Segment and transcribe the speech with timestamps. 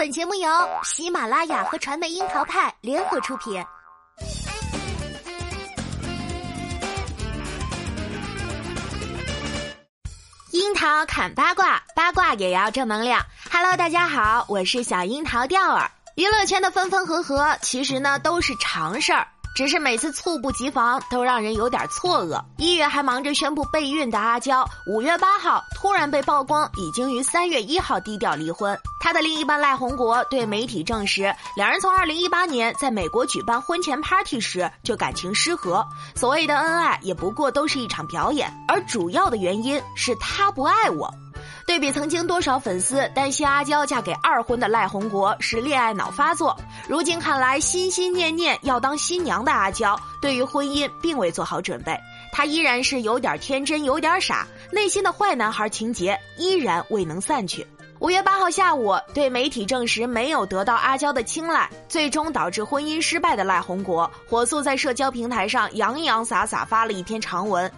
[0.00, 0.48] 本节目由
[0.82, 3.62] 喜马拉雅和传媒樱桃派联合出品。
[10.52, 13.22] 樱桃砍八卦，八卦也要正能量。
[13.52, 15.90] Hello，大家好，我是小樱桃钓儿。
[16.16, 19.28] 娱乐圈的分分合合，其实呢都是常事儿。
[19.54, 22.42] 只是每次猝不及防，都让人有点错愕。
[22.56, 28.78] 一月还忙着宣布备孕的阿娇，五月八号突然被曝光已经于三月一号低调离婚。
[29.00, 41.12] 她的另一半赖宏国对媒体证实，两人从二零一八年在美国举办婚前 party 时就感情失和，所谓的恩爱也不过都是一场表演，而主要的原因是他不爱我。
[41.66, 46.56] 对比曾经多少粉丝担心阿娇嫁给二婚的赖宏国是恋爱脑发作，
[46.88, 51.96] 如今看来心心念念要当新娘的阿娇对于婚姻并未做好准备，
[52.32, 57.66] 她依然是有点天真有点傻，内心的坏男孩情节依然未能散去。
[58.00, 67.70] 五月八号下午，对媒体证实没有得到阿娇的青睐，最终导致婚姻失败的赖宏国火速在社交平台上洋洋洒洒发了一篇长文。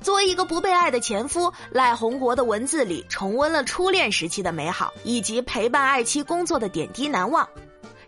[0.00, 7.48] 作为一个不被爱的前夫，赖宏国的文字里重温了初恋时期的美好，以及陪伴爱妻工作的点滴难忘。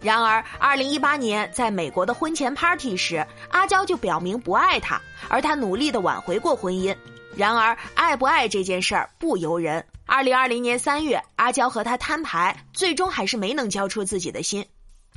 [0.00, 6.96] 然而，二零一八年在美国的婚前 party 时，阿娇就表明不爱他，而他努力的挽回过婚姻。
[7.36, 9.84] 然而，爱不爱这件事儿不由人。
[10.06, 14.64] 二零二零年三月，阿娇和他摊牌，最终还是没能交出自己的心。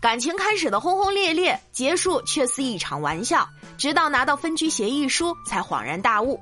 [0.02, 3.48] 感情开始的轰轰烈烈，结束却似一场玩笑。
[3.78, 6.38] 直到拿到分居协议书，才恍然大悟。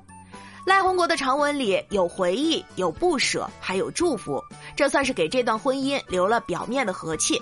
[0.65, 4.43] 赖宏国的长文里有回忆，有不舍，还有祝福，
[4.75, 7.41] 这算是给这段婚姻留了表面的和气。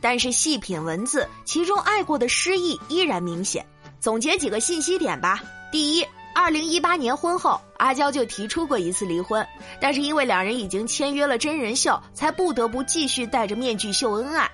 [0.00, 3.64] 但是细品文字，其中爱过的诗意依然明显。
[4.00, 9.46] 总结几个信息点吧：第一，二零一八年婚后，阿娇就提出过一次离婚，
[9.80, 14.50] 但是因为两人已经签约了真人秀，才不得不继续戴着面具秀恩爱。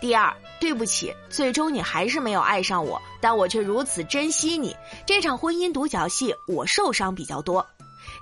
[0.00, 4.76] 第二，对不起，最终你还是没有爱上我，但我却如此珍惜你。
[5.06, 7.66] 这场婚姻独角戏，我受伤比较多。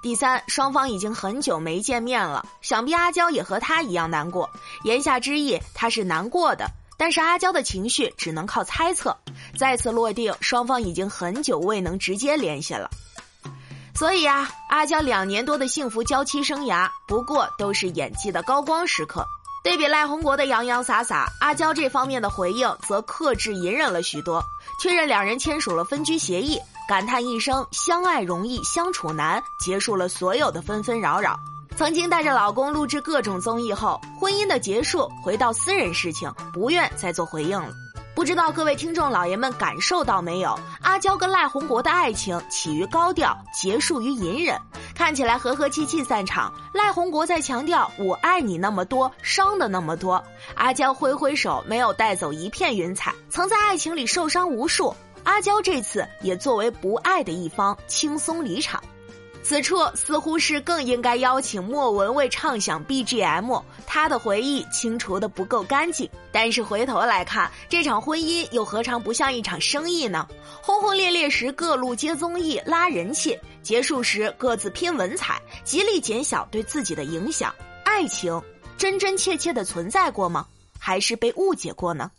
[0.01, 4.49] 第三，双方已经很久没见面了，想必阿娇也和他一样难过。
[4.85, 9.19] 言下之意，他是难过的，但是阿娇的情绪只能靠猜测。
[9.59, 12.89] 再次落定，双方已经很久未能直接联系了。
[13.97, 19.27] 所以啊，阿娇两年多的幸福娇妻生涯，不过都是演技的高光时刻。
[19.63, 24.43] 对比赖宏国的洋洋洒洒，阿娇这方面的回应则克制隐忍了许多，
[24.81, 26.59] 确认两人签署了分居协议，
[26.89, 31.39] 感叹一声相爱容易相处难，结束了所有的纷纷扰扰。
[31.77, 37.73] 曾经带着老公录制各种综艺后，婚姻的结束回到私人事情，不愿再做回应了。
[38.15, 40.59] 不知道各位听众老爷们感受到没有？
[40.83, 44.61] 阿娇跟赖宏国的爱情起于高调，结束于隐忍。
[44.95, 50.23] 看起来和和气气散场，赖宏国在强调“我爱你那么多，伤的那么多”。
[50.55, 53.15] 阿娇挥挥手，没有带走一片云彩。
[53.31, 54.95] 曾在爱情里受伤无数，
[55.25, 58.83] 阿娇这次也作为不爱的一方轻松离场。
[59.43, 66.09] 此处似乎是更应该邀请莫文蔚唱响 BGM，她的回忆清除的不够干净。
[66.31, 70.27] 但是回头来看，这场婚姻又何尝不像一场生意呢？
[70.63, 77.53] 轰轰烈烈时各路接综艺拉人气，结束时各自拼文采，极力减小对自己的影响。
[77.85, 78.41] 爱情
[78.79, 80.47] 真真切切的存在过吗？
[80.79, 82.11] 还是被误解过呢？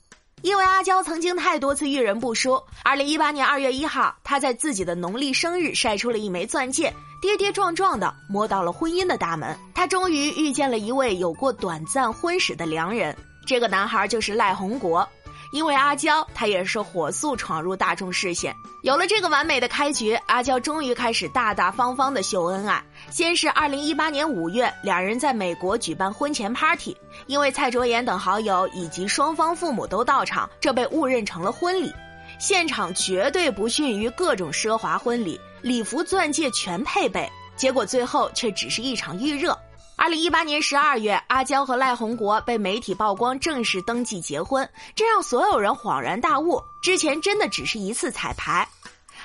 [0.41, 2.61] 因为阿娇曾经太多次遇人不淑。
[2.83, 9.57] 二零一八年二月一号，她在自己的农历生日晒出了一枚钻戒，跌跌撞撞的摸到了婚姻的大门。
[9.73, 13.15] 他终于遇见了一位有过短暂婚史的良人，
[13.47, 15.07] 这个男孩就是赖宏国。
[15.53, 18.53] 因为阿娇，他也是火速闯入大众视线。
[18.81, 22.83] 有了这个完美的开局，阿娇终于开始大大方方的秀恩爱。
[23.09, 26.97] 先是二零一八年五月，两人在美国举办婚前 party，
[27.27, 31.93] 因为蔡卓妍等好友以及双方父母都到场，这被误认成了婚礼。
[32.37, 37.27] 现场绝对不逊于各种奢华婚礼，礼服、钻戒全配备。
[37.55, 39.57] 结果最后却只是一场预热。
[39.95, 48.67] 二零一八年十二月，阿娇和赖宏国被媒体曝光正式登记结婚，这让所有人恍然大悟：之前真的只是一次彩排。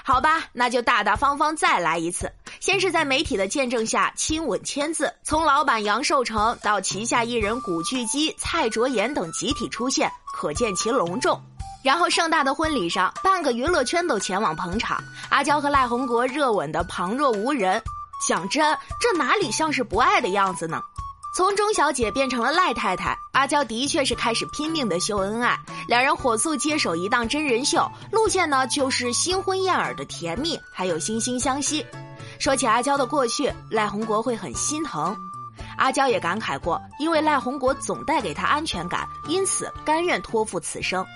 [0.05, 2.31] 好吧，那就大大方方再来一次。
[2.61, 11.41] 先是在媒体的见证下亲吻签字，从老板杨受成到旗下艺人古巨基、蔡卓妍等集体出现，可见其隆重。
[11.83, 17.81] 然后盛大的婚礼上，半个娱乐圈都前往捧场，阿娇和赖宏国热吻的旁若无人。
[18.27, 20.83] 讲真，这哪里像是不爱的样子呢？
[21.37, 25.57] 从钟小姐变成了赖太太，阿娇的确是开始拼命的秀恩爱。
[25.87, 31.87] 两人火速接手一档真人秀，路线呢就是新婚燕尔的甜蜜，还有惺惺相惜。
[32.41, 35.17] 说起阿娇的过去，赖宏国会很心疼。
[35.77, 41.07] 阿娇也感慨过，因为赖红国总带给她安全感，因此甘愿托付此生。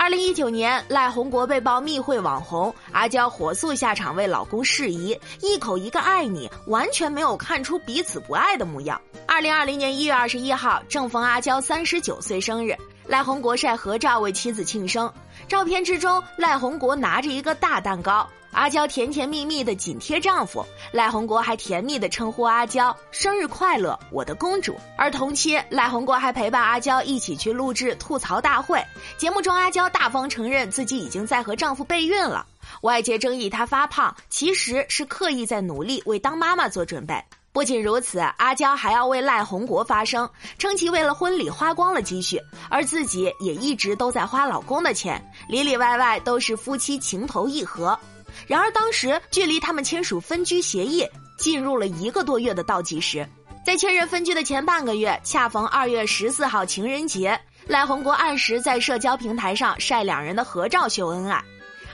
[0.00, 8.98] 二零一九年，赖宏国被曝密会网红，阿娇火速下场为老公释疑，一口一个爱你，完全没有看出彼此不爱的模样。
[9.26, 12.74] 二零二零年一月二十一号，正逢阿娇三十九岁生日，
[13.06, 15.12] 赖宏国晒合照为妻子庆生，
[15.46, 18.26] 照片之中，赖宏国拿着一个大蛋糕。
[18.52, 24.76] 阿娇甜甜蜜蜜的紧贴丈夫，赖红国还甜蜜的称呼阿娇“生日快乐，我的公主”。
[24.98, 28.84] 而同期，赖红国还陪伴阿娇一起去录制吐槽大会。
[29.16, 32.44] 节目中，阿娇大方承认自己已经在和丈夫备孕了。
[32.82, 37.22] 外界争议她发胖，其实是刻意在努力为当妈妈做准备。
[37.52, 47.98] 不仅如此，阿娇还要为赖红国发声，称其为了婚礼花光了积蓄，而自己也一直都在花老公的钱，里里外外都是夫妻情投意合。
[48.46, 53.28] 然而，当时距离他们签署分居协议进入了一个多月的倒计时，
[53.64, 61.42] 在确认分居的前半个月，恰逢二月十四号情人节，赖宏国按时在社交平台上晒两人的合照秀恩爱。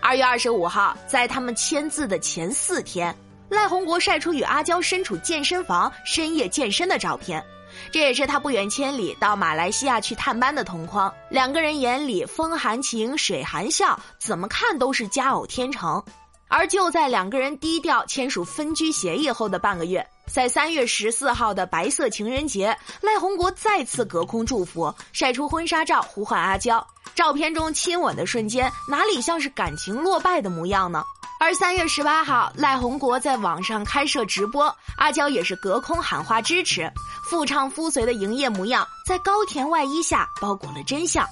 [0.01, 3.15] 二月二十五号，在他们签字的前四天，
[3.49, 7.45] 赖宏国晒出与阿娇身处健身房深夜健身的照片，
[7.91, 11.13] 这也是他不远千里到马来西亚去探班的同框。
[11.31, 16.03] 两个人眼里风含情，水含笑，怎么看都是佳偶天成。
[16.49, 26.85] 而就在两个人低调签署分居协议后的半个月，在三月十四号的白色情人节，赖宏国再次隔空祝福，晒出婚纱照呼唤阿娇。
[27.15, 31.03] 照片中亲吻的瞬间，哪里像是感情落败的模样呢？
[31.39, 36.91] 而三月十八号，赖宏国在网上开设直播，阿娇也是隔空喊话支持，
[37.29, 41.27] 夫唱夫随的营业模样，在高甜外衣下包裹了真相。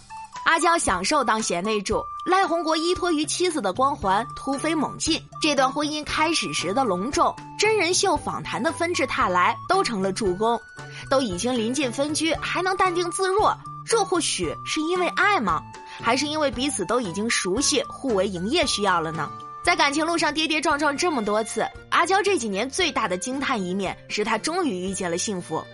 [0.45, 5.21] 阿娇享受当贤内助，赖宏国依托于妻子的光环突飞猛进。
[5.41, 10.61] 这段婚姻开始时的隆重，真人秀访谈的纷至沓来，都成了助攻。
[11.09, 13.57] 都已经临近分居，还能淡定自若，
[13.87, 15.63] 这或许是因为爱吗？
[16.01, 19.31] 还是因为彼此都已经熟悉，互为营业需要了呢？
[19.63, 25.65] 在感情路上跌跌撞撞这么多次，阿娇这几年最大的惊叹一面是她终于遇见了幸福。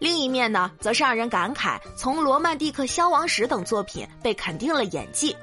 [0.00, 5.36] 另一面呢，则是让人感慨，从《罗曼蒂克消亡史》等作品被肯定了演技。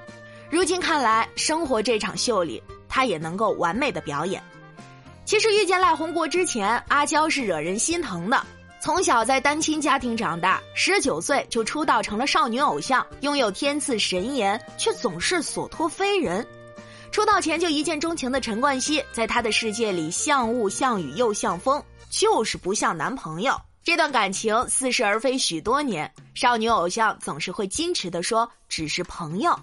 [0.49, 4.41] 如今看来，生活这场秀里，他也能够完美的表演。
[5.25, 8.43] 其实遇见赖红国之前，阿娇是惹人心疼的。
[8.79, 16.43] 从小在单亲家庭长大，十九岁就出道成了少女偶像，拥有天赐神颜，却总是所托非人。
[17.11, 23.55] 出道前就一见钟情的陈冠希，在他的世界里像雾像雨又像风，就是不像男朋友。
[23.87, 29.57] 这段感情似是而非许多年，少女偶像总是会矜持地说只是朋友。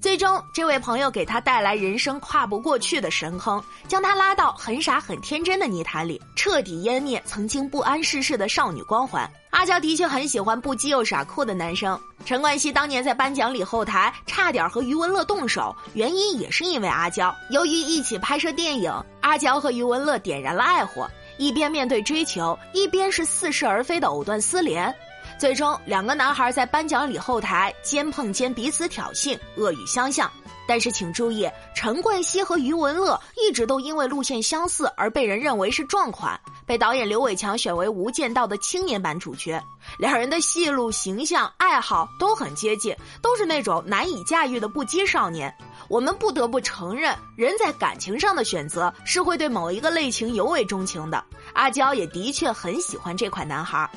[0.00, 9.30] 最终，这位朋友给她带来人生跨不过去的深坑，将她拉到很傻很天真的泥潭里，彻底湮灭曾经不谙世事的少女光环。
[9.50, 12.00] 阿娇的确很喜欢不羁又耍酷的男生。
[12.24, 17.36] 陈冠希当年在颁奖礼后台差点和余文乐动手，原因也是因为阿娇。
[17.50, 18.90] 由于一起拍摄电影，
[19.20, 21.06] 阿娇和余文乐点燃了爱火。
[21.40, 24.94] 一边面对追求，一边是似是而非的藕断丝连，
[25.40, 30.30] 最终两个男孩在颁奖礼后台肩碰肩，彼此挑衅，恶语相向。
[30.68, 39.58] 但是请注意，陈冠希和余文乐一直都因为路线相似而被人认为是撞款，被导演刘伟强选为《无间道》的青年版主角。
[39.98, 45.52] 两人的戏路、形象、爱好都很接近，都是那种难以驾驭的不羁少年。
[45.88, 51.24] 我们不得不承认，人在感情上的选择是会对某一个类型尤为钟情的。
[51.54, 53.90] 阿娇也的确很喜欢这款男孩。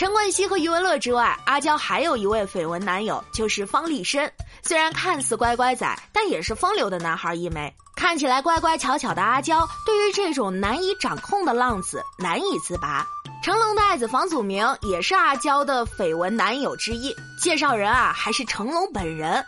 [0.00, 4.32] 陈冠希和余文乐之外，阿娇还有一位绯闻男友，就是方力申。
[4.62, 7.70] 虽然看似乖乖仔，但也是风流的男孩一枚。
[7.94, 13.06] 看起来乖乖巧巧的阿娇，对于这种难以掌控的浪子难以自拔。
[13.42, 17.14] 成龙的爱子房祖名也是阿娇的绯闻男友之一。
[17.38, 19.44] 介绍人啊，还是成龙本人。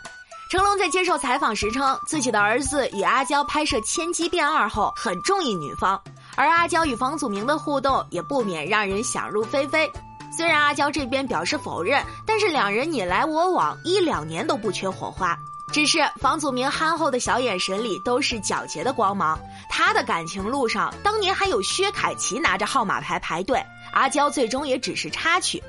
[0.51, 5.99] 成龙在接受采访时称，自己的儿子与阿娇拍摄《千机变二》后，很中意女方，
[6.35, 9.91] 而阿娇与房祖名的互动也不免让人想入非非。
[10.35, 15.37] 虽然阿娇这边表示否认，但是两人你来我往一两年都不缺火花。
[15.71, 25.61] 只是房祖名憨厚的小眼神里都是皎洁的光芒，他的感情路上当年还有薛凯琪拿着号码牌排队，阿娇最终也只是插曲。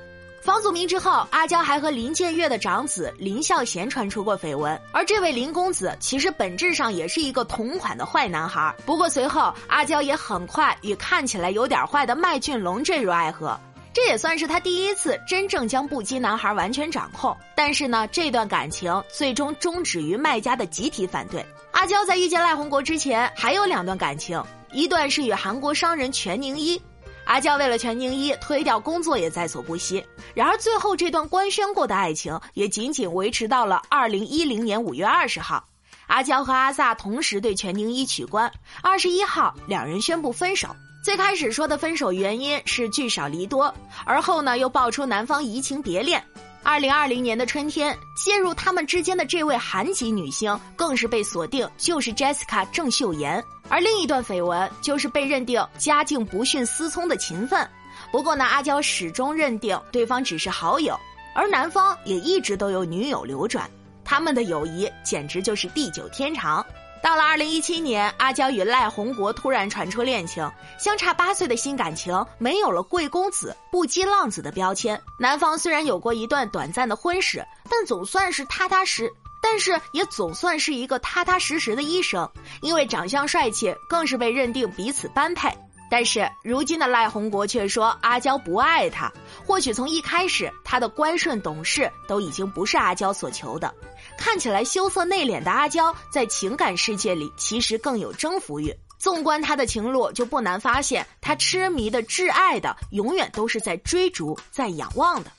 [0.43, 8.75] 房祖名之后，阿娇还和林建岳的长子林孝贤传出过绯闻，而这位林公子其实本质上也是一个同款的坏男孩。
[8.85, 13.59] 不过随后，阿娇也很快与看起来有点坏的麦浚龙坠入爱河，
[13.95, 17.35] 这也算是他第一次真正将不羁男孩完全掌控。
[17.55, 21.47] 但是呢，这段感情最终终止于卖家的集体反对。
[21.71, 26.81] 阿娇在遇见赖红国之前，还有两段感情，一段是与韩国商人全宁一。
[27.25, 30.05] 阿娇为了全宁一推掉工作也在所不惜。
[30.35, 35.65] 然而最后这段官宣过的爱情也仅仅维持到了二零一零年五月二十号，
[36.07, 38.51] 阿娇和阿萨同时对全宁一取关。
[38.83, 40.69] 二十一号两人宣布分手。
[41.03, 43.75] 最开始说的分手原因是聚少离多，
[44.07, 46.25] 而后呢又爆出男方移情别恋。
[46.63, 53.45] 二零二零年的春天，介入他们之间的这位韩籍女星，更是被锁定就是 Jessica 郑秀妍。
[53.69, 57.69] 而另一段绯闻，就是被认定家境不逊思聪的秦奋。
[58.11, 60.99] 不过呢，阿娇始终认定对方只是好友，
[61.35, 63.69] 而男方也一直都有女友流转，
[64.05, 66.65] 他们的友谊简直就是地久天长。
[67.03, 74.99] 到了二零一七年，阿娇与赖宏国突然传出恋情，相差八岁的新感情没有了贵公子、不羁浪子的标签。
[75.19, 82.27] 男方虽然有过一段短暂的婚史，但总算是踏踏实，但是也总算是一个踏踏实实的医生，
[82.63, 85.51] 因为长相帅气，更是被认定彼此般配。
[85.91, 89.13] 但是如今的赖宏国却说阿娇不爱他，
[89.47, 93.73] 或许从一开始他的乖顺懂事都已经不是阿娇所求的。
[94.17, 98.75] 看起来羞涩内敛的阿娇，在情感世界里其实更有征服欲。
[98.99, 105.31] 纵观他的情路，就不难发现，他痴迷的、挚爱的，永远都是在追逐、在仰望的。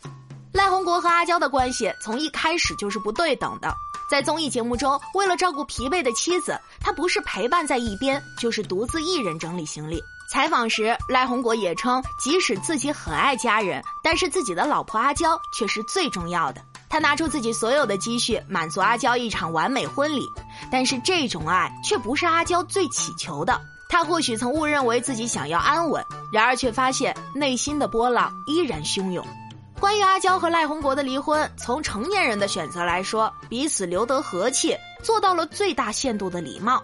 [0.53, 3.73] 赖宏国和阿娇的关系从一开始就是不对等的。
[4.09, 9.99] 在综艺节目中，为了照顾疲惫的妻子，他不是陪伴在一边，就是独自一人整理行李。
[10.27, 16.61] 采访时，赖宏国也称，即使自己很爱家人，但是自己的老婆阿娇却是最重要的。
[16.89, 20.27] 他拿出自己所有的积蓄，满足阿娇一场完美婚礼，
[20.71, 23.59] 但是这种爱却不是阿娇最祈求的。
[23.87, 29.25] 他或许曾误认为自己想要安稳，然而却发现内心的波浪依然汹涌。
[29.79, 36.81] 关于阿娇和赖宏国的离婚，从成年人的选择来说，彼此留得和气，做到了最大限度的礼貌。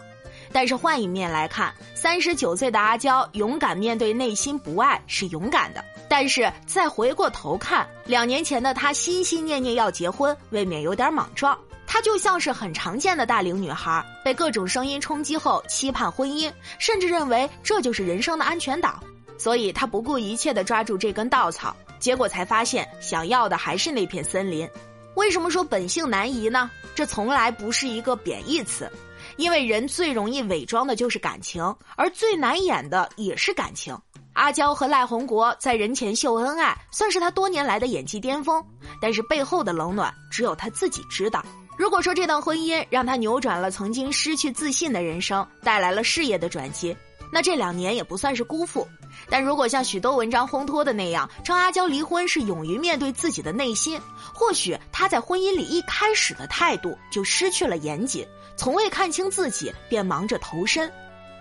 [0.54, 11.58] 但是换一面来看，三十九岁的阿娇勇敢面对内心不爱是勇敢的，但是再回过头看，两年前的她心心念念要结婚，未免有点莽撞。
[11.88, 18.98] 她就像是很常见的大龄女孩，被各种声音冲击后期盼婚姻，甚至认为这就是人生的安全岛，
[19.38, 24.70] 所以她不顾一切地抓住这根稻草，结果才发现想要的还是那片森林。
[25.16, 26.72] 为什么说本性难移呢？
[26.96, 28.90] 这从来不是一个贬义词。
[29.38, 31.64] 因为人最容易伪装的就是感情，
[31.96, 33.98] 而最难演的也是感情。
[34.34, 38.64] 阿娇和赖宏国在人前秀恩爱，算是他多年来的演技巅峰，
[39.02, 41.44] 但是背后的冷暖只有他自己知道。
[41.78, 46.96] 如果说这段婚姻让他扭转了曾经失去自信的人生，带来了事业的转机，
[47.32, 48.88] 那这两年也不算是辜负。
[49.30, 54.00] 但如果像许多文章烘托的那样，称阿娇离婚是勇于面对自己的内心，
[54.34, 58.28] 或许她在婚姻里一开始的态度就失去了严谨。
[58.58, 60.92] 从未看清自己，便忙着投身。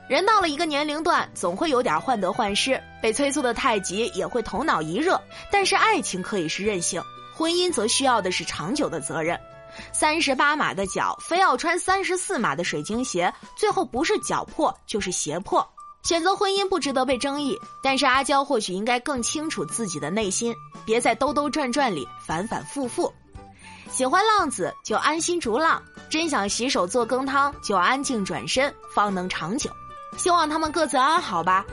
[0.08, 5.20] 人到了一个年龄段，总会有点患得患失，被催促的太急，也会头脑一热。
[5.52, 7.00] 但是爱情可以是任性，
[7.34, 9.38] 婚姻则需要的是长久的责任。
[9.92, 15.64] 三十八码的脚，非要穿三十四码的水晶鞋，最后不是脚破就是鞋破。
[16.02, 20.54] 选择婚姻不值得被争议，但是阿娇或许应该更清楚自己的内心，
[20.84, 23.12] 别在兜兜转转里反反复复。
[23.90, 29.70] 喜欢浪子就安心逐浪，真想洗手做羹汤就安静转身，方能长久。
[30.16, 31.64] 希望他们各自安好吧。